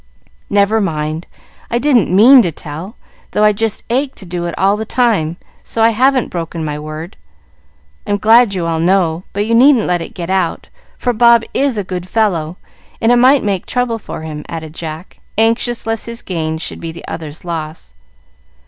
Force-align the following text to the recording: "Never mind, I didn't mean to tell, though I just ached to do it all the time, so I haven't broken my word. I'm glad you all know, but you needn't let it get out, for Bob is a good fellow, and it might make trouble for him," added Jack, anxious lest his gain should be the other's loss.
"Never 0.49 0.81
mind, 0.81 1.27
I 1.69 1.77
didn't 1.77 2.09
mean 2.09 2.41
to 2.41 2.51
tell, 2.51 2.95
though 3.33 3.43
I 3.43 3.53
just 3.53 3.83
ached 3.91 4.17
to 4.17 4.25
do 4.25 4.45
it 4.45 4.57
all 4.57 4.75
the 4.75 4.83
time, 4.83 5.37
so 5.61 5.83
I 5.83 5.89
haven't 5.89 6.31
broken 6.31 6.65
my 6.65 6.79
word. 6.79 7.15
I'm 8.07 8.17
glad 8.17 8.55
you 8.55 8.65
all 8.65 8.79
know, 8.79 9.25
but 9.31 9.45
you 9.45 9.53
needn't 9.53 9.85
let 9.85 10.01
it 10.01 10.15
get 10.15 10.31
out, 10.31 10.69
for 10.97 11.13
Bob 11.13 11.43
is 11.53 11.77
a 11.77 11.83
good 11.83 12.09
fellow, 12.09 12.57
and 12.99 13.11
it 13.11 13.17
might 13.17 13.43
make 13.43 13.67
trouble 13.67 13.99
for 13.99 14.23
him," 14.23 14.43
added 14.49 14.73
Jack, 14.73 15.19
anxious 15.37 15.85
lest 15.85 16.07
his 16.07 16.23
gain 16.23 16.57
should 16.57 16.79
be 16.79 16.91
the 16.91 17.07
other's 17.07 17.45
loss. 17.45 17.93